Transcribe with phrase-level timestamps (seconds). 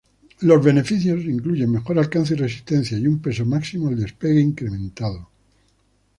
[0.39, 5.29] Los beneficios incluyen mejor alcance y resistencia y un peso máximo al despegue incrementado.